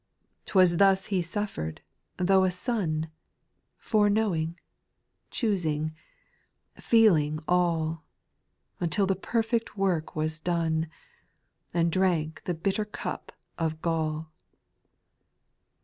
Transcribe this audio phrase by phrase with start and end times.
[0.45, 0.45] 8.
[0.47, 1.79] 'T was thus He suffered,
[2.17, 3.11] though a Son,
[3.77, 4.57] Foreknowing,
[5.29, 5.93] choosing,
[6.73, 8.03] feeling all.
[8.79, 10.87] Until the perfect work was done,—
[11.71, 14.31] And drank the bitter cup of galL 4.